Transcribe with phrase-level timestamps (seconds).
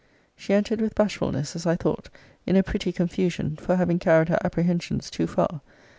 [0.35, 2.09] She entered with bashfulness, as I thought;
[2.47, 5.61] in a pretty confusion, for having carried her apprehensions too far.